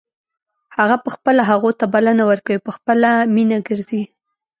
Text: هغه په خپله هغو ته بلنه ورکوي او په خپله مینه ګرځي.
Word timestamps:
هغه 0.77 0.95
په 1.03 1.09
خپله 1.15 1.41
هغو 1.51 1.69
ته 1.79 1.85
بلنه 1.93 2.23
ورکوي 2.31 2.55
او 2.59 2.65
په 2.67 2.71
خپله 2.77 3.09
مینه 3.35 3.57
ګرځي. 3.67 4.03